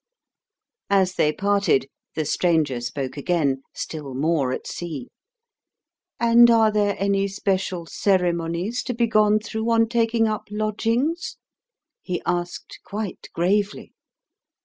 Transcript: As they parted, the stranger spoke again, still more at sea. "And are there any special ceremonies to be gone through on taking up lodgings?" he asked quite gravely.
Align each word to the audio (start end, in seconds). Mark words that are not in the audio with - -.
As 0.89 1.13
they 1.13 1.31
parted, 1.31 1.87
the 2.15 2.25
stranger 2.25 2.81
spoke 2.81 3.17
again, 3.17 3.61
still 3.71 4.15
more 4.15 4.51
at 4.51 4.65
sea. 4.65 5.09
"And 6.19 6.49
are 6.49 6.71
there 6.71 6.95
any 6.97 7.27
special 7.27 7.85
ceremonies 7.85 8.81
to 8.85 8.95
be 8.95 9.05
gone 9.05 9.37
through 9.39 9.69
on 9.69 9.87
taking 9.87 10.27
up 10.27 10.45
lodgings?" 10.49 11.37
he 12.01 12.19
asked 12.25 12.79
quite 12.83 13.27
gravely. 13.33 13.93